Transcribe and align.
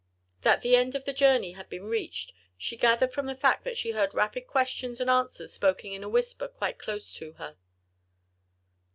That 0.41 0.61
the 0.61 0.75
end 0.75 0.95
of 0.95 1.05
the 1.05 1.13
journey 1.13 1.51
had 1.51 1.69
been 1.69 1.85
reached, 1.85 2.33
she 2.57 2.75
gathered 2.75 3.13
from 3.13 3.27
the 3.27 3.35
fact 3.35 3.63
that 3.65 3.77
she 3.77 3.91
heard 3.91 4.15
rapid 4.15 4.47
questions 4.47 4.99
and 4.99 5.11
answers 5.11 5.53
spoken 5.53 5.91
in 5.91 6.03
a 6.03 6.09
whisper 6.09 6.47
quite 6.47 6.79
close 6.79 7.13
to 7.13 7.33
her. 7.33 7.55